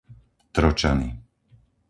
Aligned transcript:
Tročany 0.55 1.09